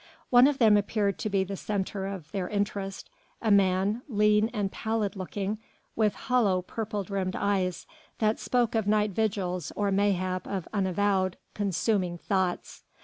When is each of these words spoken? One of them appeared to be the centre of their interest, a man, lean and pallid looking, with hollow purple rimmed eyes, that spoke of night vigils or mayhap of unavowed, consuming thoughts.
One 0.31 0.47
of 0.47 0.57
them 0.57 0.77
appeared 0.77 1.19
to 1.19 1.29
be 1.29 1.43
the 1.43 1.55
centre 1.55 2.07
of 2.07 2.31
their 2.31 2.49
interest, 2.49 3.07
a 3.39 3.51
man, 3.51 4.01
lean 4.09 4.49
and 4.49 4.71
pallid 4.71 5.15
looking, 5.15 5.59
with 5.95 6.15
hollow 6.15 6.63
purple 6.63 7.03
rimmed 7.07 7.35
eyes, 7.35 7.85
that 8.17 8.39
spoke 8.39 8.73
of 8.73 8.87
night 8.87 9.11
vigils 9.11 9.71
or 9.75 9.91
mayhap 9.91 10.47
of 10.47 10.67
unavowed, 10.73 11.37
consuming 11.53 12.17
thoughts. 12.17 12.83